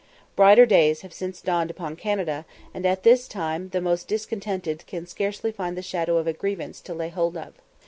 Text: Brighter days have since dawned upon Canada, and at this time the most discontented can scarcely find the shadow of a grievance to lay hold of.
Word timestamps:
Brighter 0.35 0.65
days 0.65 1.01
have 1.01 1.13
since 1.13 1.41
dawned 1.41 1.69
upon 1.69 1.95
Canada, 1.95 2.43
and 2.73 2.87
at 2.87 3.03
this 3.03 3.27
time 3.27 3.69
the 3.69 3.79
most 3.79 4.07
discontented 4.07 4.83
can 4.87 5.05
scarcely 5.05 5.51
find 5.51 5.77
the 5.77 5.83
shadow 5.83 6.17
of 6.17 6.25
a 6.25 6.33
grievance 6.33 6.81
to 6.81 6.95
lay 6.95 7.09
hold 7.09 7.37
of. 7.37 7.53